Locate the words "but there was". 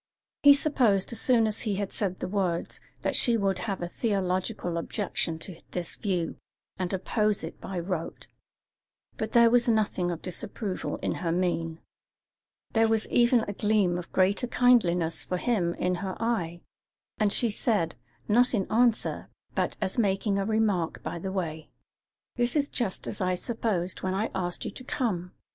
9.17-9.69